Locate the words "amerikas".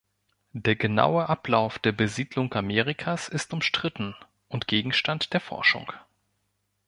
2.55-3.29